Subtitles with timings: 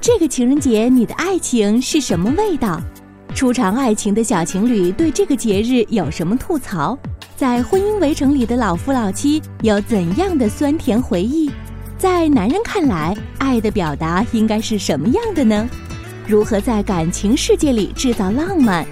[0.00, 2.80] 这个情人节，你的爱情是什么味道？
[3.34, 6.96] 初尝爱情的小情侣对这个节日有什么吐槽？
[7.36, 11.50] 在婚姻围城里的老夫老妻有怎样的酸甜回忆？
[11.98, 15.68] 在男人看来，爱的表达应该是什么样的呢？
[16.28, 18.86] 如何在感情世界里制造浪漫？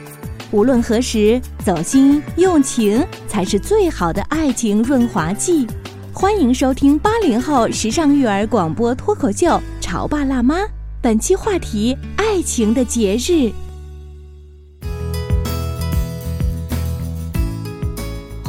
[0.51, 5.67] 无论何时，走心用情才是最好的爱情润滑剂。
[6.13, 9.47] 欢迎收听八零后时尚育儿广播脱口秀
[9.81, 10.59] 《潮爸辣妈》。
[11.07, 13.66] 本期话题：爱情的节日。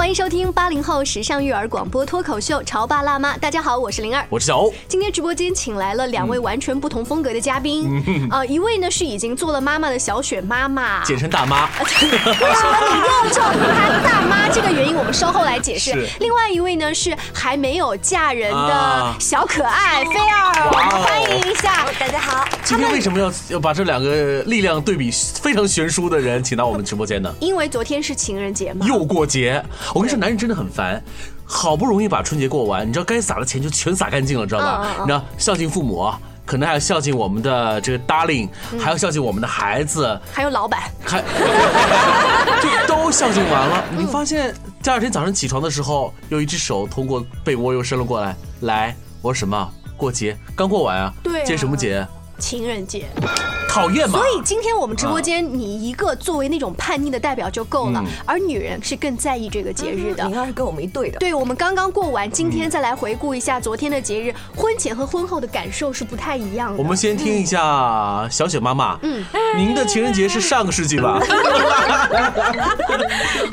[0.08, 3.36] 欢迎收听八零后时尚育儿广播脱口秀《潮爸辣妈》。
[3.39, 4.73] 大家好，我是灵儿，我是小欧。
[4.88, 11.66] 今天直播间请来了两位完全不同风格的嘉宾，呃，一位呢是已经做了妈妈的小雪妈妈，简称大妈。
[11.81, 14.47] 为什么你又叫她大妈？
[14.47, 16.08] 这个原因我们稍后来解释。
[16.22, 21.85] 另外一位呢是还没有嫁人的小可爱菲儿，我们欢迎一下。
[22.00, 22.47] 大家好。
[22.63, 27.30] 今天为什么要要把这两个力量对比非常悬殊的人请到我们直播间呢？
[27.41, 29.61] 因为昨天是情人节嘛，又过节。
[29.98, 31.03] 我跟你说，男人真的很烦，
[31.44, 34.88] 好不容易把春节过完，你知道该撒的钱就全撒干净了，知道吧？
[35.00, 36.08] 你知道孝敬父母，
[36.45, 38.47] 可能还要孝敬我们的这个 darling，
[38.80, 41.19] 还要孝敬我们的孩子，还有老板，还
[42.62, 43.84] 就都孝敬完了。
[43.97, 44.53] 你发现
[44.84, 49.68] 第二天早上起床的时候，有一只手通过被窝又伸了过来，来，我说什么？
[49.97, 51.12] 过节刚过完啊？
[51.24, 52.07] 对，今天什么节？
[52.38, 53.07] 情人节。
[53.77, 54.17] 讨厌嘛！
[54.17, 60.23] 所以今天我们直播间，你一个作为那种叛逆的代表就够了，而女人是更在意这个节日的。
[60.25, 61.19] 你要是跟我们一对的。
[61.19, 66.77] 对，我们刚刚过完，今天再来回顾一下昨天的节日，婚前和婚后的感受是不太一样的。
[66.77, 69.23] 我们先听一下小雪妈妈，嗯，
[69.55, 71.19] 您的情人节是上个世纪吧？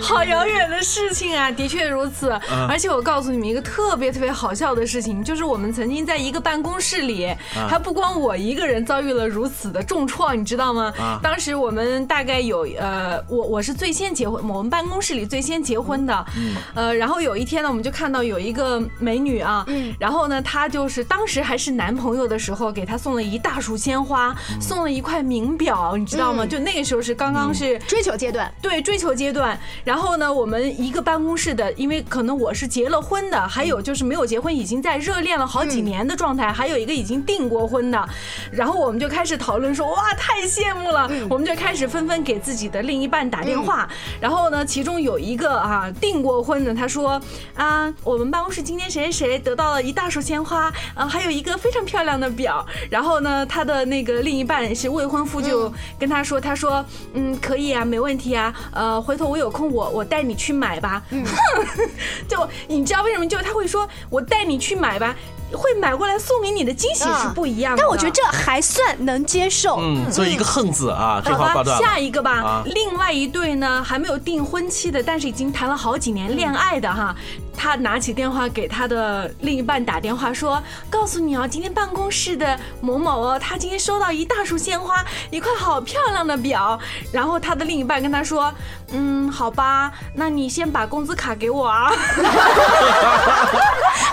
[0.01, 2.31] 好遥远的事情啊，的确如此。
[2.69, 7.35] 而且我告诉你们一个特别特别好笑的事情，就是我们曾经在一个办公室里，
[7.69, 10.93] 还不光我一个人遭遇了如此的重创，你知道吗？
[11.23, 16.27] 当时我们大概有呃，我我是最先结婚，我们办公室里最先结婚的。
[16.37, 26.47] 嗯呃，然后有一天呢，我们就看到有一个美女啊，嗯然后呢，她就是当时还是男朋友的时候，给她送了一大束鲜花，送了一块名表，你知道吗？
[26.47, 29.59] 就那个时候是刚刚是追求阶段，对追求阶段。
[29.85, 38.09] 然后呢，我们一个办公室的，因为可能我是结了婚的，还有就是没有结婚，已经在热恋了好几年的状态，还有一个已经订过婚的，
[38.51, 43.89] 然后我们就开始讨论说，哇，太羡慕了，我们就开始纷纷给自己的另一半打电话。
[44.21, 47.21] 然后呢，其中有一个啊订过婚的，他说
[47.55, 52.67] 啊，我们办公室今天谁谁谁得到了一大束鲜花，啊，还有一个非常漂亮的表。
[52.91, 61.03] 然后呢，他的那个另一半是未婚夫，就跟他说，他说，嗯，可以啊，没问题啊，呃，回头我有空我我带你去买吧。
[62.29, 63.27] 就你知道为什么？
[63.27, 65.15] 就他会说我带你去买吧。
[65.55, 69.79] 会买过来送给你的惊喜是不一样的，但我觉得这还算能接受。
[69.81, 77.15] 嗯，所以一个横字啊，这话挂断下一个吧，另外一对呢，还没有订婚期的，但是已经谈了好几年恋爱的哈。
[77.57, 80.61] 他拿起电话给他的另一半打电话说
[80.91, 86.79] ：“告诉你啊，今天办公室的某某哦，他今天收到一大束鲜花，一块好漂亮的表。”
[87.13, 88.53] 然后他的另一半跟他说
[88.95, 91.93] ：“嗯，好吧，那你先把工资卡给我啊。”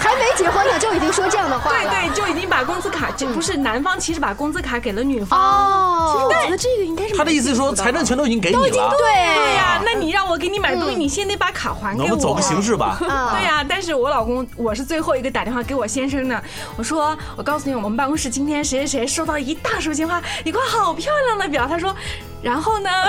[0.02, 6.12] 还没结婚呢就已经说这样的话对对，就已经把工资卡，这不是男方其实把工资卡给了女方哦。
[6.12, 8.62] 其实我觉得这个应该是他的意思是说，财政权都已经给你了。
[8.64, 12.08] 对对呀，那你让我给你买东西，你先得把卡还给我。
[12.08, 12.98] 我们走个形式吧。
[13.00, 13.08] 对
[13.44, 16.44] 呀，但是我老公我是最后一个打电话给我先生的。
[16.76, 21.68] 我说，我告诉你，我们办公室今天谁谁谁收到一大束鲜花，一块好漂亮的表。
[21.68, 21.96] 他说，
[22.42, 22.90] 然后呢？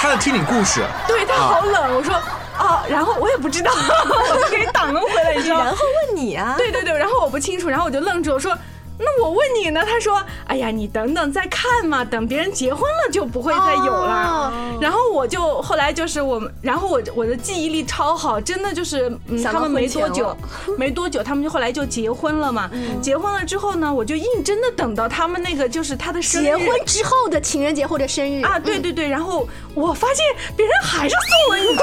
[0.00, 0.84] 他在听你故事。
[1.06, 1.96] 对他好冷。
[1.96, 2.14] 我说，
[2.58, 5.64] 哦，然后我也不知道，我就给挡了回来，你知道吗？
[5.66, 6.54] 然后问你啊？
[6.56, 8.56] 对对对，然后我不清楚，然后我就愣住，我说。
[8.98, 9.80] 那我问你呢？
[9.86, 14.52] 他说，哎呀，你等等再看嘛，等别人结婚了就不会再有了。
[14.80, 20.36] 然后我就后来就是我们，然后我我的记忆力超好，真的就是嗯他们没多久，
[20.76, 22.70] 没多久他们就后来就结婚了嘛。
[23.00, 29.08] 结婚了之后呢，我就硬真的等到他们那个就是他的生日结婚之后的情人节或者生日啊，对对对。
[29.08, 30.24] 然后我发现
[30.56, 31.14] 别人还是
[31.46, 31.82] 送了一个，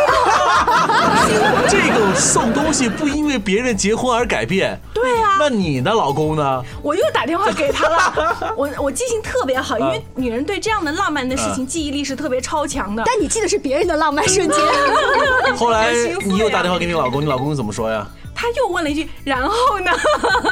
[1.70, 4.80] 这个送东西不因为别人结婚而改变。
[5.06, 6.64] 对呀，那你的老公呢？
[6.82, 8.54] 我又打电话给他了。
[8.58, 13.04] 我我记性特别好，因为女人对这样的浪漫的事情记忆力是特别超强的。
[13.06, 14.60] 但你记得是别人的浪漫瞬间。
[15.56, 15.94] 后来
[16.26, 18.08] 你又打电话给你老公，你老公怎么说呀？
[18.36, 19.92] 他又问了一句：“然后呢？”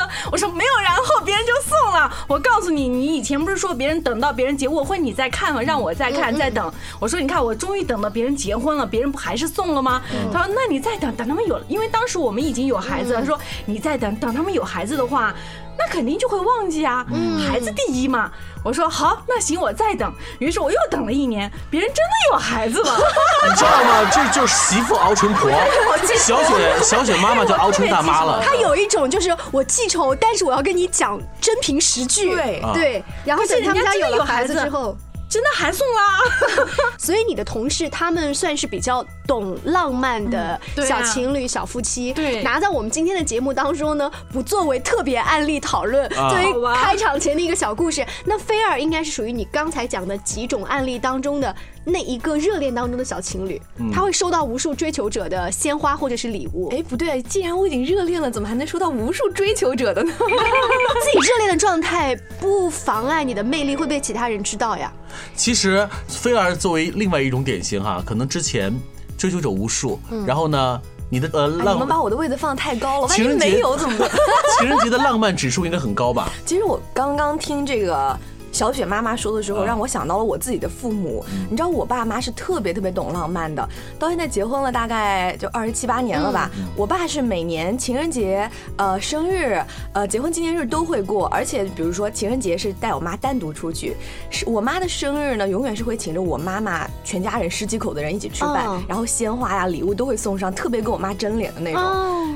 [0.32, 5.62] 我说：“没有然后，别人就送了。”我告诉你，你以前不是说别人等到别人结过婚你再看吗？
[5.62, 6.74] 让我再看再等。
[7.00, 10.02] 我说：“你看，我终于等到别人结婚了，别人不还是送了吗？”
[10.32, 13.38] 他说：“那你再等等他们有，因为当时我们已经有孩子了。”他说
[13.68, 15.36] ：“你再等等他们有孩子的话。”
[15.78, 17.06] 那肯定就会忘记啊，
[17.48, 18.32] 孩子第一嘛。
[18.64, 20.14] 我说好，那行，我再等。
[20.40, 22.98] 于是我又等了一年，别人真的有孩子了。
[23.50, 24.10] 你知道吗？
[24.12, 25.52] 这就是媳妇熬成婆，
[26.18, 28.42] 小雪小雪妈妈就熬成大妈了。
[28.42, 32.34] 她有一种就是我记仇，但是我要跟你讲真凭实据。
[32.34, 34.96] 对对，然后等他们家有了孩子之后。
[35.34, 36.20] 真的还送啦，
[37.00, 42.14] 所以你的同事他们算是比较懂浪漫的小情侣、小夫妻。
[42.14, 48.06] 对，拿在我们今天的节目当中呢，不作为特别案例讨论，作为开场前的一个小故事。
[48.26, 56.70] 那菲儿应该是属于你刚才讲的几种案例当中的那一个热恋当中的小情侣，他会收到无数追求者的鲜花或者是礼物。
[56.70, 60.12] 哎，不对，既然我已经热恋了，怎么还能收到无数追求者的呢？
[60.18, 64.92] 自己热恋的状态不妨碍你的魅力会被其他人知道呀。
[65.36, 68.74] 其实，菲儿作为另外一种典型哈，可能之前
[69.18, 74.10] 追求者无数，然后呢，你的呃浪，你们把我的位子放太高了，万一没有怎么办？
[74.58, 76.32] 情人节的浪漫指数应该很高吧？
[76.46, 78.18] 其实我刚刚听这个。
[78.54, 81.26] 小雪妈妈说的时候，让我想到了我自己的父母。
[81.50, 83.68] 你知道，我爸妈是特别特别懂浪漫的。
[83.98, 86.50] 到现在结婚了，大概就二十七八年了吧。
[86.78, 88.48] 我爸是每年情人节、
[88.78, 89.60] 呃生日、
[89.94, 93.98] 呃结婚纪念日都会过，而且比如说情人节是带我妈单独出去，
[94.30, 101.82] 是我妈的生日呢，永远是会请着我妈妈全家人十几口的人一起吃饭，然后鲜花呀、礼物都会送上，特别给我妈争脸的那种。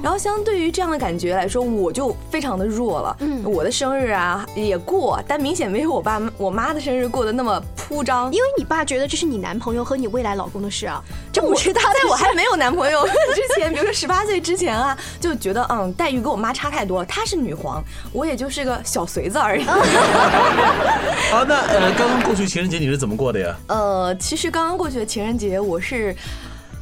[0.01, 3.15] 然后相对于这样的感觉来说，我就非常的弱了。
[3.43, 6.06] 我的生日啊也过，但明显没有我。
[6.07, 17.83] 爸我妈的生日过得那么铺张，因为你爸觉得这是你男朋友和你未来老公的事啊，这不是他在我还没有男朋友之前，比如说十八岁之前啊，就觉得嗯待遇跟我妈差太多，她是女皇，
[18.13, 19.63] 我也就是个小随子而已。
[21.29, 23.53] 好，那呃刚刚过去情人节你是怎么过的呀？
[23.67, 26.15] 呃，其实刚刚过去的情人节我是。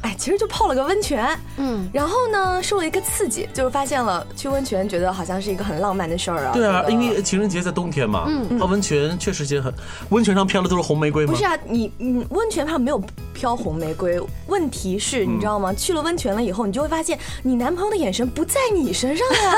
[0.06, 6.52] 哎，其实就泡了个温泉，嗯，然后呢，受了一个刺激，就是发现了去温泉，觉得好像是一个很浪漫的事儿啊。
[6.54, 9.74] 对啊，因为情人节在冬天嘛，嗯，泡温泉确实也很，
[10.10, 11.32] 温泉上飘的都是红玫瑰吗？
[11.32, 13.02] 不是啊，你你温泉上没有
[13.34, 15.74] 飘红玫瑰，问题是你知道吗？
[15.74, 19.54] 去了温泉了以后，你就会发现你男朋友的眼神不在你身上呀。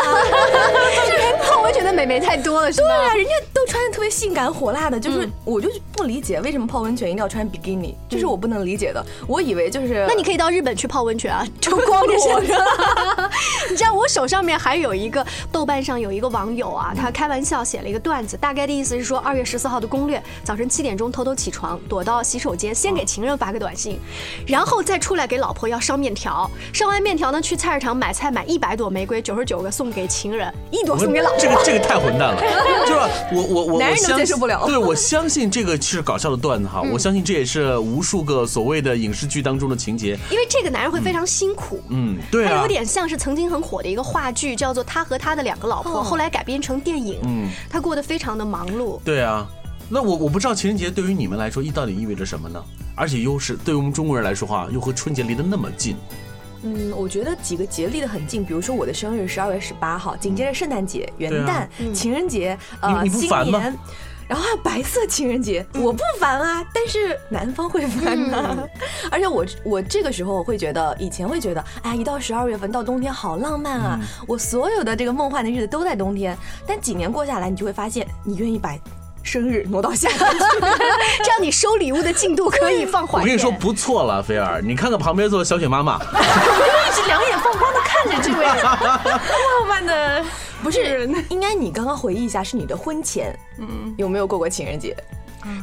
[1.06, 2.88] 就是泡温泉的美眉太多了，是吧？
[2.88, 9.04] 对啊，人家都穿的特别性感火辣的，就是我就不理解为什么泡温泉一定要穿比基尼，这是我不能理解的。
[9.26, 10.38] 我以为就是，那你可以。
[10.38, 12.55] 到日本去泡温泉啊，就光着身子。
[13.70, 23.99] 你知道我手上面还有一个豆瓣上有一个网友啊，他开玩笑写了一个段子，大概的意思是说二月十四号的攻略：早晨七点钟偷偷起床，躲到洗手间，先给情人发个短信，
[24.46, 26.50] 然后再出来给老婆要烧面条。
[26.73, 31.38] 烧完面条呢，去菜市场买菜，买一百朵玫瑰，九十九个送给情人，一朵送给老婆。
[31.38, 32.40] 这个这个太混蛋了，
[32.87, 33.00] 就是
[33.35, 34.64] 我我我男人都接受不了。
[34.66, 40.18] 对，我相信这个是搞笑的段子哈，我相信这也是无数个所谓的影视剧当中的情节。
[40.30, 49.00] 因为这个男人会非常辛苦，嗯，对他有点像是曾经很火的一个话剧，叫做《他和他的两个老婆》，后来改编成电影，嗯，他过得非常的忙碌。
[49.04, 49.47] 对啊，
[49.88, 52.62] 那我我不知道情人节对于你们来说意到底意味着什么呢？
[52.94, 55.97] 而且又是对于我们中国人来说话，又和春节离得那么近。
[56.64, 63.78] 嗯，我觉得几个节离得很近，比如说我的生日十二月十八号，紧接着圣诞节、元旦、情人节，呃，新年。
[64.28, 68.56] 然后还有白色情人节，我不烦啊，但是男方会烦啊。
[69.11, 76.37] 而且我我这个时候我会觉得，以前会觉得，哎，一到十二月份到冬天好浪漫啊，我所有的这个梦幻的日子都在冬天。
[76.66, 78.76] 但几年过下来，你就会发现，你愿意把
[79.22, 80.18] 生日挪到夏天，
[81.22, 83.20] 这样你收礼物的进度可以放缓。
[83.20, 90.25] 我跟你说不错了，菲儿，你看看旁边坐的小雪妈妈，我就一直两眼放光的看着这位 浪漫的。
[90.62, 94.96] 不是，应该你刚刚回忆一下，是你的婚前，嗯，有没有过过情人节？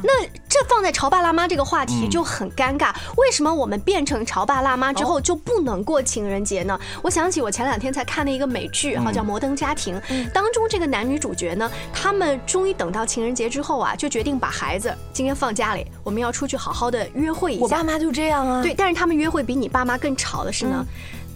[0.02, 2.94] 那这放在潮爸辣妈这个话题就很尴尬。
[3.16, 6.78] 为什么我们变成潮爸辣妈之后就不能过情人节呢？
[7.02, 17.62] 我想起我前两天才看的一个美剧，哈，叫《摩登家庭》，当中这个男女主角呢，他们终于等到情人节之后啊，就决定把孩子今天放家里，我们要出去好好的约会一下。
[17.62, 18.62] 我爸妈就这样啊。
[18.62, 20.84] 对，但是他们约会比你爸妈更吵的是呢，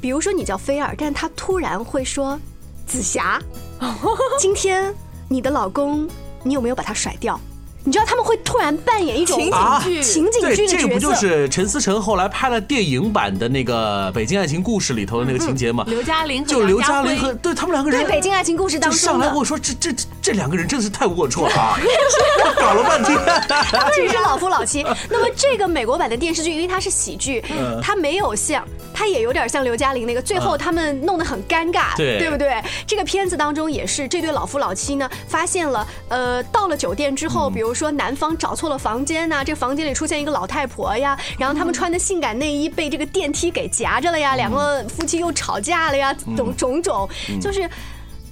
[0.01, 2.39] 比如说你叫菲儿，但是他突然会说，
[2.87, 3.41] 紫霞，
[4.39, 4.95] 今天
[5.29, 6.09] 你的老公，
[6.43, 7.39] 你有没有把他甩掉？
[7.85, 11.15] 你知道他们会突然扮演一种情景啊剧，情景，剧的这个不就。
[11.21, 15.85] 是陈思诚后来拍了电影版的那个《北京爱情故事》里头的那个情节吗？
[15.87, 21.77] 刘嘉玲和就刘嘉玲和对他们两个人，对《北京爱情故事》当中上来跟我，说，这这这这两个人真的是太龌龊了啊！
[22.57, 23.19] 搞了半天，
[23.49, 24.83] 他们是老夫老妻。
[25.11, 27.45] 那么这个美国版的电视剧，因为它是喜剧，
[27.83, 32.63] 它没有像，它也有点像刘嘉玲那个，最后他们弄得很尴尬，对不对？
[32.87, 47.09] 这个片子当中也是这对老夫老妻呢，发现了，呃，到了酒店之后，比如说男方找错了房间呐、这房间里出现一个老太婆呀，然后他们穿的性感内衣被这个电梯给夹着了呀，两个夫妻又吵架了呀，种种种，
[47.41, 47.69] 就是。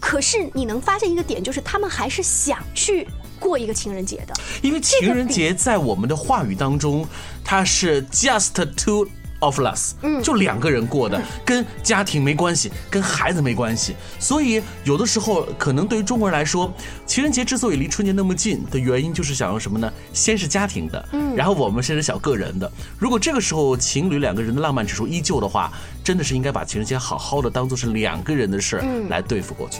[0.00, 3.04] 可是你能发现一个点，就是他们还是想去
[3.40, 4.34] 过一个情人节的。
[4.62, 7.04] 因为情人节在我们的话语当中，
[7.44, 9.08] 它是 just two
[9.40, 13.96] of us，嗯，就两个人过的，跟家庭没关系，跟孩子没关系。
[14.18, 16.72] 所以有的时候，可能对于中国人来说，
[17.06, 19.92] 情人节之所以离春节那么近的原因，就是想要什么呢？
[20.12, 22.70] 先是家庭的，嗯，然后我们先是小个人的。
[22.98, 29.78] 如果这个时候情侣两个人的浪漫指数依旧的话，真的是应该把情人节好好的当做是两个人的事儿来对付过去。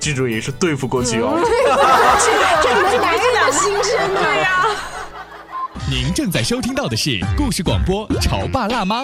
[0.00, 1.40] 记住，也是对付过去哦。
[2.62, 4.66] 这你们男人的心声 对呀、
[5.88, 9.02] 您正在收听到的是故事广播《潮爸辣妈》。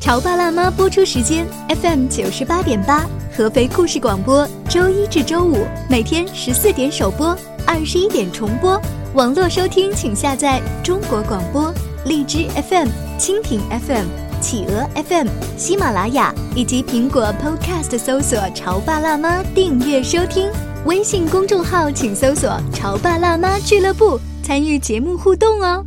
[0.00, 3.06] 潮爸辣妈播出时间：FM 九十八点八，
[3.36, 8.80] 合肥故事广播，周一至周五每天十四点首播，二十一点重播。
[9.14, 11.72] 网络收听请下载中国广播、
[12.06, 14.06] 荔枝 FM、蜻蜓 FM、
[14.40, 20.50] 企鹅 FM、喜马拉雅以及苹果 Podcast 搜索“潮爸辣妈”订阅收听。
[20.84, 25.86] 微信公众号请搜索“潮爸辣妈俱乐部”，参与节目互动哦。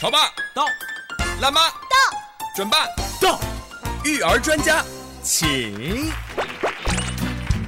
[0.00, 0.18] 潮爸
[0.54, 0.64] 到，
[1.42, 1.60] 辣妈。
[1.68, 2.18] 到，
[2.56, 2.86] 准爸
[3.20, 3.38] 到，
[4.02, 4.82] 育儿专家
[5.22, 6.10] 请。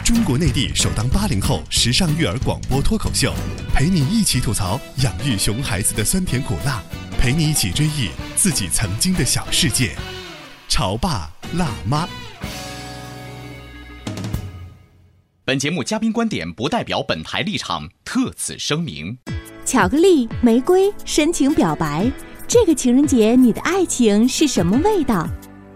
[0.02, 3.34] 中国内地首档八零后时尚育儿广播脱口秀，
[3.74, 6.82] 陪你一起吐槽养育熊孩子的酸甜苦辣，
[7.18, 9.94] 陪你一起追忆自己曾经的小世界。
[10.68, 12.08] 潮爸辣妈。
[15.52, 19.14] 本节目嘉宾观点不代表本台立场，特此声明。
[19.66, 22.10] 巧克力、玫瑰深情表白，
[22.48, 25.28] 这个情人节你的爱情是什么味道？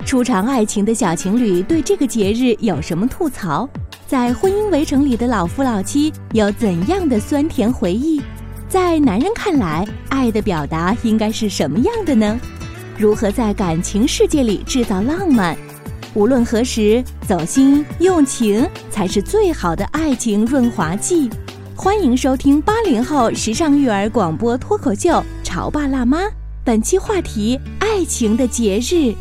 [0.07, 3.69] 初尝爱情的小情侣对这个节日有什么吐槽？
[4.07, 8.23] 在婚姻围城里的老夫老妻有怎样的酸甜回忆？
[8.71, 12.41] 在男人看来，爱的表达应该是什么样的呢？
[12.97, 15.55] 如何在感情世界里制造浪漫？
[16.17, 21.29] 无论何时，走心用情才是最好的爱情润滑剂。
[21.77, 25.11] 欢迎收听八零后时尚育儿广播脱口秀
[25.45, 26.23] 《潮爸辣妈》，
[26.65, 29.15] 本期话题：爱情的节日。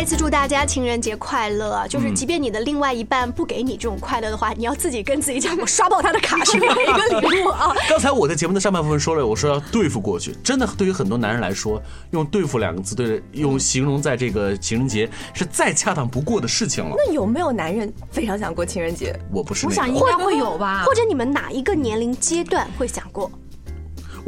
[0.00, 1.86] 再一次祝大家情人节快乐啊！
[1.86, 7.74] 就是即便你的另外一半不给你这种快乐的话，你要自己跟自己讲，我 刷爆他的卡是买一个礼物啊！
[7.86, 11.78] 刚才我在节目的上半部分说了，我说要对付过去，真的对于很多男人来说，
[12.12, 16.94] 用“对付”两个字对用形容在这个情人节是再恰当不过的事情了。
[16.96, 19.14] 那有没有男人非常想过情人节？
[19.30, 20.94] 我不是我那个，想应该会有吧或。
[20.94, 23.30] 者你们哪一个年龄阶段会想过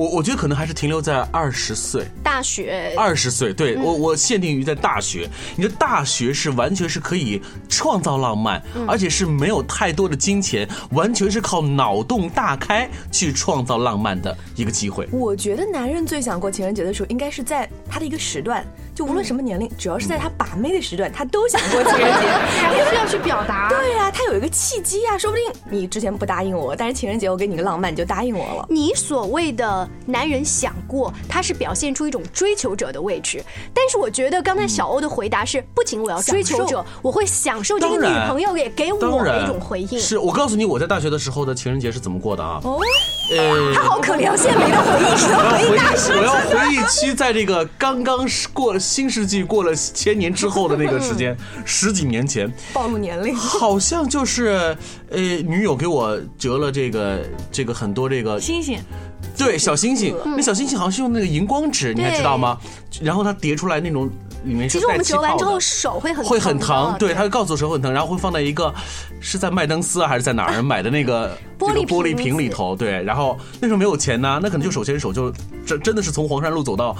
[0.02, 2.04] 我我觉得可能还是停留在二十岁。
[2.24, 2.92] 大学？
[2.96, 5.28] 二十岁，对嗯我我限定于在大学。
[5.54, 15.06] 你的大学是完全是可以创造浪漫，嗯而且是没有太多的金钱，完全是靠脑洞大开去创造浪漫的一个机会。
[15.12, 22.28] 我觉得男人最想过情人节的时候，应该是在他的一个时段，就无论什么年龄，只要是在他把妹的时段，他都想过情人节。
[22.62, 23.68] 还是要去表达。
[23.68, 28.66] 对呀、他有一个契机啊，说不定你之前不答应我，但是情人节我给你个浪漫，你就答应我了。
[28.68, 33.42] 你所谓的男人想过，他是表现出一种追求者的位置。
[33.72, 39.98] 但是我觉得刚才小欧的回答是，不仅我要追求者，我会享受这个女朋友也给我的一种回应。
[39.98, 42.60] 是我告诉你，我在大学的时候的情人节是怎么过的啊？
[42.64, 42.78] 哦，
[43.30, 46.12] 呃，他好可怜，现在没得回忆，回回应大师。
[46.12, 53.34] 忆，我要回忆期在这个刚刚过了新世纪过了千年之后的那个时间， 十几年前，暴露年龄。
[53.34, 54.76] 好像就是
[55.10, 58.78] 呃，女友给我折了这个这个很多这个星星，
[59.38, 62.58] 对小星星，那小星星好像是用那个荧光纸，你还知道吗？
[63.00, 64.10] 然后它叠出来那种
[64.44, 68.72] 里面是其实我们折完之后手会很会很疼，的对，他会告诉我手很疼，然后会放在一个
[69.20, 75.32] 是在麦登斯啊还是在哪儿买的那个这玻璃个玻璃瓶里头，对，然后那时候没有钱呢，那可能就手牵手就
[75.64, 76.96] 真真的是从黄山路走到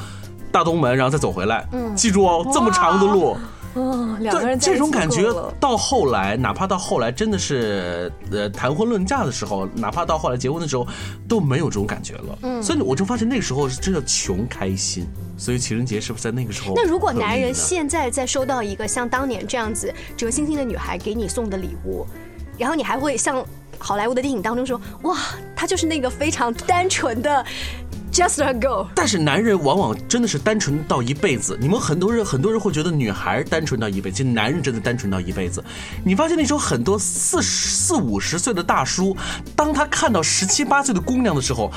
[0.51, 1.95] 大东门，然后再走回来，嗯。
[1.97, 3.37] 记住哦，这么长的路。
[3.75, 10.87] 哦，两个人在这种感觉到后来，哪怕到后来真的是呃谈婚论嫁的时候，哪怕到后来结婚的时候，
[11.27, 12.39] 都没有这种感觉了。
[12.43, 15.07] 嗯，所以我就发现那个时候是真的穷开心。
[15.39, 16.75] 所以情人节是不是在那个时候？
[16.77, 22.07] 那如果男人现在再收到一个像当年这样子折星星的女孩给你送的礼物，
[22.59, 23.45] 然后你还会像
[23.79, 25.17] 好莱坞的电影当中说，哇，
[25.57, 27.45] 她就是那个非常单纯的
[28.13, 28.87] just a girl。
[28.95, 31.57] 但是男人往往真的是单纯到一辈子。
[31.61, 35.65] 你们很多人很多人会觉得女孩单纯到一辈子，其实男人真的单纯到一辈子。
[36.05, 39.17] 你发现那时候很多四十四五十岁的大叔，
[39.57, 41.73] 当他看到十七八岁的姑娘的时候。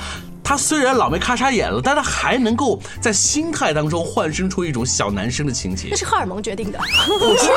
[0.48, 5.96] 他虽然老没咔嚓眼了，但他还能够在心态当中焕生出一种小男生的情节那。
[5.96, 6.78] 是荷尔蒙决定的。
[6.78, 7.50] 不是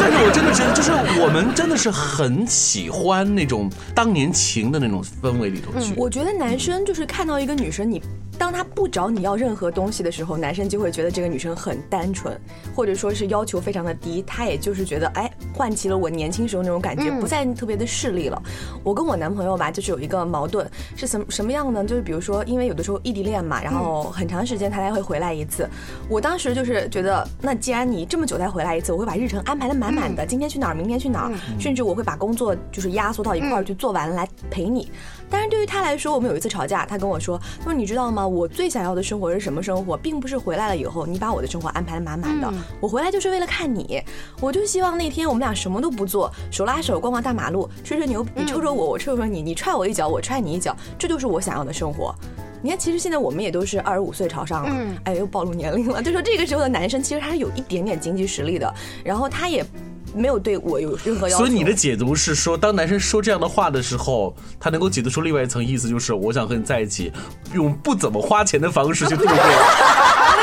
[0.00, 0.90] 但是我真的觉得，就是
[1.22, 5.94] 我们真的是很喜欢那种当年情的那种氛围里头去。
[5.96, 8.02] 我觉得男生就是看到一个女生，你
[8.36, 12.36] 当他不找你要任何东西的时候，男生就会觉得这个女生很单纯，
[12.74, 14.24] 或者说是要求非常的低。
[14.26, 18.42] 他也就是觉得，哎，唤起了我年轻时候那种感觉，嗯不再特别的势利了。
[18.82, 21.84] 我跟我男朋友吧，就是有一个矛盾，是什么什么样呢？
[21.84, 25.68] 就是比如说，因为有的时候异地恋嘛，然后很长时间他才会回来一次。
[26.08, 34.90] 我当时就是觉得，那既然你这么久才回来一次，我会把日程安排的满满的，今天去哪儿，明天去哪儿，甚至我会把工作就是压缩到一块儿去做完来陪你。
[35.30, 38.26] 但是对于他来说，我们有一次吵架，他跟我说：“他说你知道吗？
[38.26, 42.52] 我最想要的生活是什么生活，并不是回来了以后你把我的生活安排的满满的。
[42.80, 44.02] 我回来就是为了看你，
[44.40, 52.14] 我就希望那天我们俩什么都不做，手拉手逛逛大马路，吹吹牛，你抽抽我，我抽抽你，你踹我一脚，我踹你一脚，这就是我想要的生活。”
[52.62, 56.02] 你看，其实现在我们也都是二十五岁朝上了，嗯哎，又暴露年龄了。
[56.02, 58.70] 就说这个时候的男生，其实他是有一点点经济实力的，
[59.02, 59.64] 然后他也
[60.14, 61.44] 没有对我有任何要求。
[61.44, 67.12] 所以你的解读是说，当男生说这样的话的时候，他能够解读出另外一层意思，就是我想和你在一起，
[67.52, 69.34] 用不怎么花钱的方式去度过。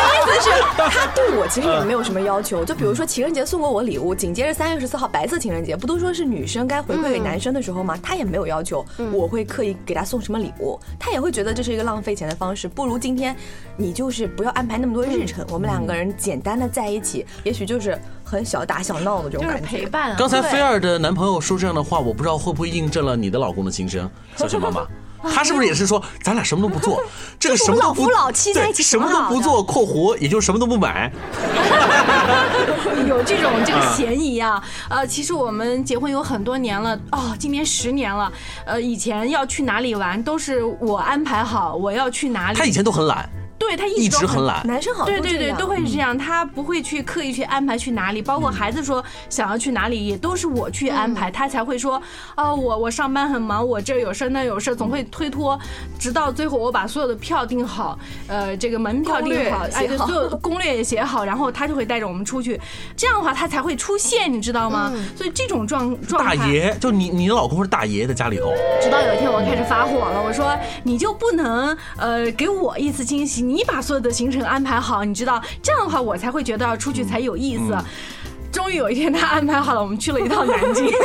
[0.78, 7.98] 但是他对我其实也没有什么要求，就比如说情人节送过我礼物，紧接着三月十四号白色情人节，不都说是女生该回馈给男生的时候吗？
[8.02, 13.36] 他也没有要求我会刻意给他送什么礼物，他也会觉得这是一个浪费钱的方式，不如今天
[13.76, 19.78] 你就是不要安排那么多日程，我们两个人简单的在一起，也许就是很小打小闹的这种就是感觉。
[19.78, 20.16] 陪伴啊。
[20.20, 24.86] 刚才菲儿的男朋友说这样的话，我不知道会不会印证了你的老公的心声，小雪妈妈。
[25.24, 27.02] 他是不是也是说，咱俩什么都不做，
[27.40, 31.12] 这个什么都不老夫老妻在一起对什么都不做（括弧也就是什么都不买
[33.08, 34.62] 有这种这个嫌疑啊。
[34.90, 38.32] 呃，其实我们结婚有很多年了，哦，今年十年了。
[38.66, 42.52] 呃，以前要去哪里玩都是我安排好，我要去哪）。
[42.54, 42.58] 里。
[42.58, 43.30] 他以前都很懒，
[43.68, 44.66] 对他一一直很懒。
[44.66, 52.02] 男生好像对对对，都会是这样，他不会去刻意去安排去哪里，包括孩子说想要去哪里，也都是我去安排，他才会说，
[52.36, 55.60] 啊，我我上班很忙，我这有事那有事，总会推脱，
[56.00, 60.08] 直到最后我把所有的票订好，呃，这个门票订好，哎，对，写好。
[60.08, 62.60] 所有的攻略也写好，然后他就会带着我们出去，
[62.96, 64.94] 这样的话他才会出现，你知道吗？
[65.16, 66.50] 所以这种状状态大态。
[66.50, 77.78] 爷，就你你的老公是大爷在家里头，直到有一天我开始发火了，我说你就不能呃给我一次惊喜，你把所有的行程安排好，你知道这样的话我才会觉得出去才有意思。
[78.52, 80.88] 终于有一天他安排好了，我们去了一趟南京。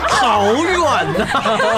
[0.08, 1.26] 好远呐！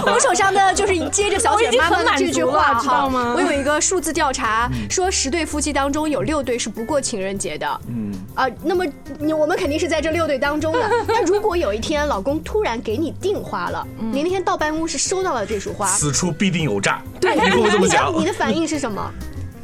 [0.06, 7.80] 我手上的就是接着小雪妈妈的这句话我已经很满足了哈知道吗我有一个数字调查，说十对夫妻当中有六对是不过情人节的。
[7.88, 8.84] 嗯啊，那么
[9.18, 10.90] 你我们肯定是在这六对当中的。
[11.06, 17.00] 那如果有一天老公突然给你订花了，你那天到办公室收到了这束花，此处必定有诈。
[17.20, 18.12] 对，你跟我这么讲？
[18.18, 19.10] 你的反应是什么？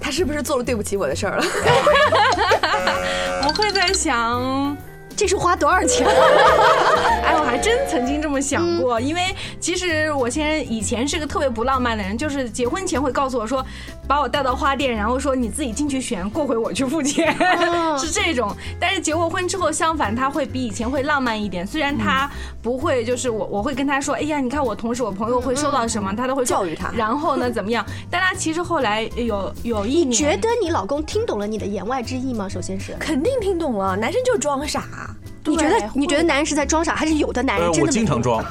[0.01, 1.45] 他是不是做了对不起我的事儿了？
[3.47, 4.77] 我会在想。
[5.21, 6.07] 这是花多少钱？
[7.23, 9.21] 哎，我还真曾经这么想过，因为
[9.61, 13.63] 其实我先生以前是个特别不浪漫的人，就是结婚前会告诉我说，
[14.09, 17.37] 把我带到花店，然后说你自己进去选，过会我去付钱，
[18.01, 18.51] 是这种。
[18.81, 22.31] 但是结过婚之后，相反他会比以前会浪漫一点，虽然他
[22.63, 27.85] 不会，就是我我会跟他说，哎呀，你看我同事我朋友会收到什么，他都会教育他然后呢怎么样？
[28.11, 32.49] 但他其实后来有有一年，觉得你老公听懂了你的言外之意吗？
[32.49, 35.10] 首先是，肯定听懂了，男生就装傻。
[35.45, 38.45] 你觉得你觉得男人是在装傻，还是有的男人真的我经常装，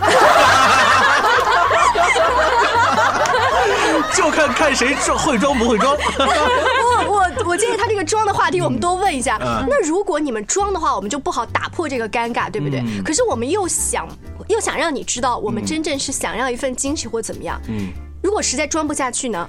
[4.14, 5.96] 就看看谁装会装不会装。
[6.18, 9.38] 我我我建议他这个装的话题，我们多问一下。
[9.42, 12.80] 嗯那如果你们装的话，我们就不好打破这个尴尬，对不对？
[12.82, 14.08] 嗯可是我们又想
[14.48, 17.62] 又想让你知道，我们真正是想要一份惊喜或怎么样。
[17.68, 17.90] 嗯，
[18.24, 19.48] 如果实在装不下去呢？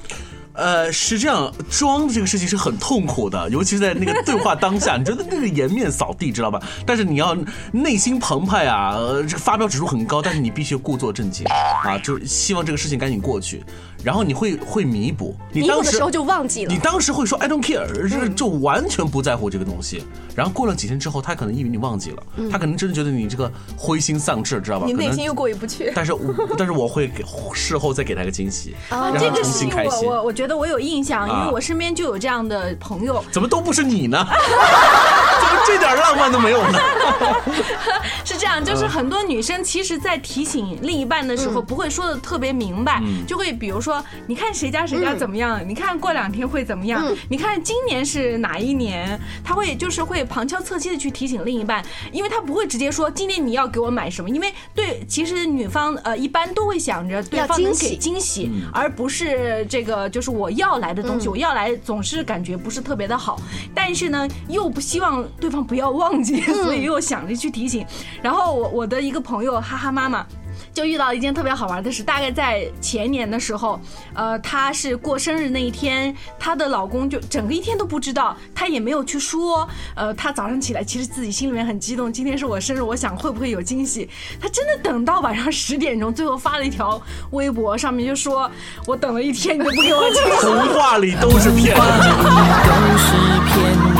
[0.61, 6.61] 呃，是这样，装这个事情是很痛苦的，尤其是在那个对话当下，你觉得那个颜面扫地，知道吧？
[6.85, 7.35] 但是你要
[7.73, 8.95] 内心澎湃啊，
[9.27, 11.47] 这个发飙指数很高，但是你必须故作镇静
[11.83, 13.65] 啊，就是希望这个事情赶紧过去，
[14.03, 16.79] 然后你会会弥补，你当的时候就忘记了你。
[16.79, 20.05] 当时会说 I don't care，这就完全不在乎这个东西。
[20.35, 24.87] 然后过了几天之后，他可能以为你忘记了，他可能真的觉得你这个灰心丧志，知道吧？
[24.87, 25.93] 你内心又过意不去。
[25.95, 26.21] 但是我
[26.57, 30.09] 但是我会给事后再给他一个惊喜，让他重新开心。
[30.09, 33.23] 我我我觉得我有印象，因啊为我身边就有这样的朋友。
[33.31, 34.27] 怎么都不是你呢？
[35.67, 36.79] 这点浪漫都没有呢？
[38.25, 63.41] 是这样，就是很多女生其实，在提醒另一半的时候，不会说的特别明白，就会比如说，你看谁家谁家怎么样，你看过两天会怎么样，你看今年是哪一年，他会就是会旁敲侧击的去提醒另一半，因为他不会直接说今年你要给我买什么，因为对，其实女方呃一般都会想着对方能给惊喜，而不是这个就是我要来的东西，我要来总是感觉不是特别的好，
[63.75, 67.85] 但是呢又不希望对方不要忘记，所以又想着去提醒。
[68.23, 70.27] 然后我我的一个朋友哈哈妈妈。
[70.73, 73.81] 就遇到一件特别好玩的事，大概在前年的时候，
[74.15, 84.09] 呃，她是过生日那一天，她的老公就整个一天都不知道，她也没有去说，呃，她早上起来其实自己心里面很激动，今天是我生日，我想会不会有惊喜？
[84.41, 88.49] 她真的等到晚上十点钟，最后发了一条微博，上面就说
[88.87, 90.41] 我等了一天，你都不给我惊喜。
[90.41, 91.91] 童话里都是骗人的。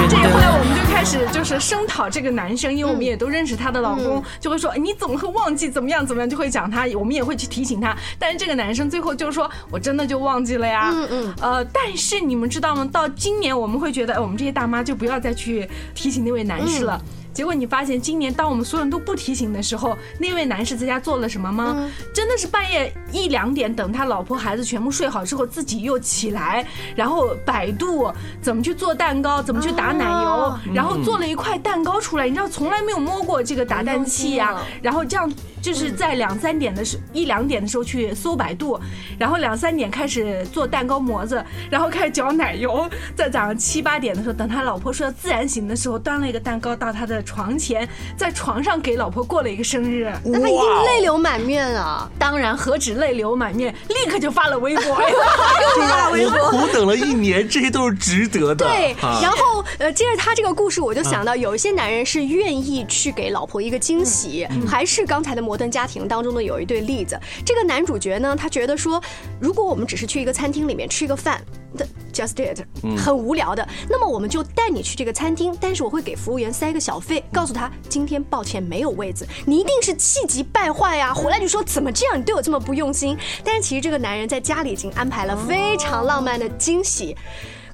[0.09, 7.97] 这个后来我们就开始就是声讨这个男生，因为我们也都认识她的老公，就会说哎你怎么会忘记怎么样怎么样，就会讲他，我们也会去提醒他。
[8.19, 12.87] 但是这个男生最后就说我真的就忘记了呀，嗯嗯，呃，但是你们知道吗？
[12.93, 17.01] 到今年我们会觉得，哎，我们这些大妈就不要再去提醒那位男士了。
[17.33, 21.91] 结果你发现，今年当我们所有人都不提醒的时候，那位男士在家做了什么吗？
[22.13, 32.27] 真的是半夜一两点，等他老婆孩子全部睡好之后，自己又起来，然后百度怎么去做蛋糕，怎么去打奶油，然后做了一块蛋糕出来。
[32.27, 35.31] 你知道，从来没有摸过这个打蛋器呀、然后这样
[35.63, 38.79] 就是在两三点的时一两点的时候去搜百度，
[39.19, 50.13] 然后两三点开始做蛋糕模子，然后开始搅奶油，在早上七八点的时候，等他老婆睡到自然醒的时候，端了一个蛋糕到他的床前，在床上给老婆过了一个生日。
[50.25, 52.11] 那他一定泪流满面啊！
[52.19, 54.85] 当然，何止泪流满面，立刻就发了微博。
[54.85, 56.51] 又发了微博。
[56.51, 58.67] 苦等了一年，这些都是值得的。
[58.67, 67.19] 对，啊然后呃，接着他这个故事，我就想到有一些男人是愿意去给老婆一个惊喜，还是刚才的摩登家庭当中的有一对例子。
[67.45, 69.03] 这个男主角呢，他觉得说，
[69.39, 71.41] 如果我们只是去一个餐厅里面吃一个饭。
[71.77, 72.61] 的 just it，
[72.99, 73.67] 很无聊的。
[73.89, 79.27] 那么我们就带你去这个餐厅，但是我会给服务员塞个小费，告诉他今天抱歉没有位子。
[79.47, 83.17] 你一定是气急败坏呀、回来就说怎么这样，你对我这么不用心。
[83.45, 87.17] 但是其实这个男人在家里已经安排了非常浪漫的惊喜。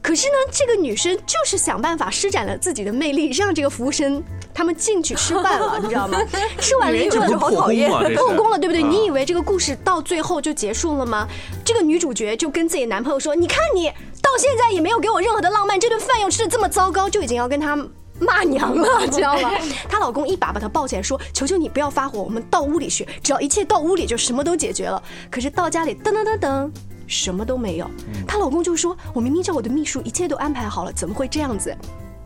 [0.02, 4.22] 可是呢，这个女生就是想办法施展了自己的魅力，让这个服务生
[4.56, 6.18] 他们进去吃饭了， 你知道吗？
[6.58, 8.00] 吃完了之后这不破功吗？
[8.02, 8.82] 这是破功了，对不对？
[8.82, 11.28] 啊你以为这个故事到最后就结束了吗？
[11.62, 13.88] 这个女主角就跟自己男朋友说：“你看你
[14.22, 17.76] 到现在也没有给我任何的浪漫，这顿饭又吃的这么糟糕，就已经要跟他。”
[18.18, 19.50] 骂娘了， 知道吗？
[19.90, 26.70] 她老公一把把她抱起来说：“求求你不要发火，我们到屋里去，只要一切到屋里就什么都解决了。”可是到家里，噔噔噔噔，
[27.06, 27.86] 什么都没有。
[28.26, 31.76] 她老公就说：“我明明叫我的秘书一切都安排好了，怎么会这样子？”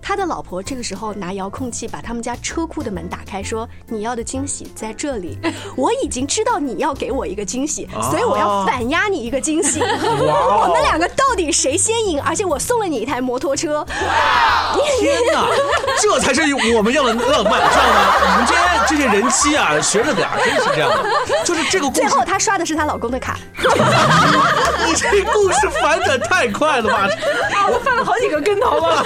[0.02, 5.38] 他的老婆这个时候拿遥控器把他们家车库的门打开，说：“你要的惊喜在这里，
[5.76, 9.80] 我已经知道你要给我一个惊喜，所以我要反压你一个惊喜。
[9.80, 12.20] 哦 我们两个到底谁先赢？
[12.22, 13.84] 而且我送了你一台摩托车。
[15.00, 15.46] 天哪，
[16.00, 16.42] 这才是
[16.76, 18.14] 我们要的浪漫，知道吗？
[18.22, 21.44] 我们这些这些人妻啊，学着点儿，真是这样的。
[21.44, 23.38] 就是这个故事最后，她刷的是她老公的卡。
[24.86, 27.08] 你这故事反转太快了吧！
[27.54, 29.04] 啊，我翻了好几个跟头了。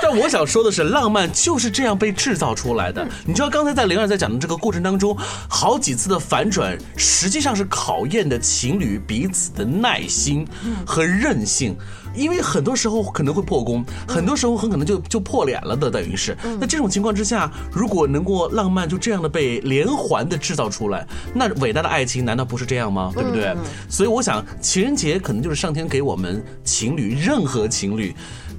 [0.00, 3.06] 但我想说的是，浪漫就是这样被制造出来的。
[3.24, 5.16] 你知道，刚才在灵儿在讲的这个过程当中，
[5.48, 10.46] 好几次的反转，实际上是考验的情侣彼此的耐心
[10.86, 11.76] 和韧性。
[12.12, 16.36] 因为很多时候可能会破功，很多时候很可能就就破脸了的，等于是。
[16.60, 23.12] 那这种情况之下，如果能够浪漫就这样的被连环的制造出来，那伟大的爱情难道不是这样吗？
[23.14, 23.54] 对不对？
[23.88, 28.12] 所以我想，情人节可能就是上天给我们情侣，任何情侣。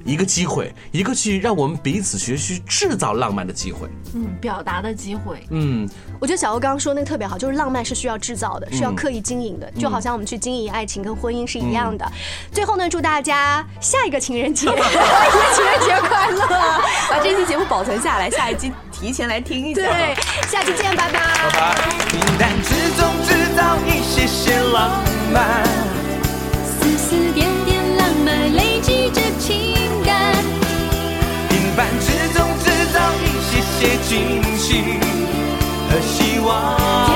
[0.04, 3.88] 一个机会，一个去让我们彼此学习制造浪漫的机会。
[4.14, 5.46] 嗯，表达的机会。
[5.50, 5.88] 嗯，
[6.20, 12.10] 我觉得小欧刚刚说那个特别好，就是浪漫是需要制造的，需要刻意经营的，就好像我们去经营爱情跟婚姻是一样的。
[12.50, 14.66] 最后呢，祝大家下一个情人节，
[15.54, 16.46] 情人节快乐！
[17.10, 19.82] 把这期节目保存下来，下一期提前来听一下。
[19.82, 20.14] 对，
[20.48, 21.20] 下期见，拜拜。
[21.20, 21.74] 拜拜。
[22.08, 24.90] 平淡之中制造一些些浪
[25.32, 25.81] 漫
[34.12, 35.00] 信心
[35.88, 37.11] 和希望。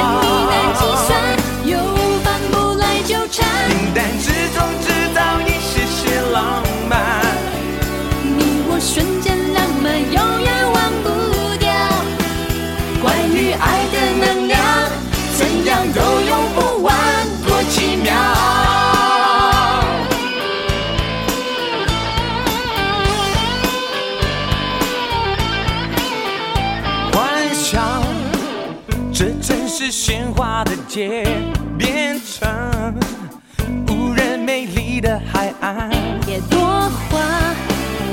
[29.98, 31.24] 是喧哗的街，
[31.78, 32.46] 变成
[33.88, 35.88] 无人美丽的海岸。
[36.26, 36.61] 别多
[37.09, 37.18] 话，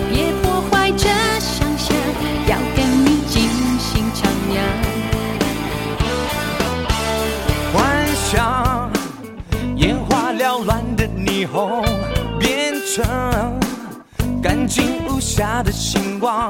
[0.09, 1.09] 别破坏这
[1.41, 1.93] 想象，
[2.47, 4.55] 要跟你尽兴徜徉。
[7.73, 8.89] 幻想
[9.75, 11.83] 眼花缭乱的霓虹，
[12.39, 13.59] 变成
[14.41, 16.49] 干净无瑕的星光。